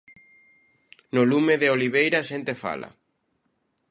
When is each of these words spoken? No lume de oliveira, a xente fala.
No 1.15 1.21
lume 1.31 1.55
de 1.61 1.67
oliveira, 1.75 2.17
a 2.21 2.27
xente 2.29 2.53
fala. 2.63 2.89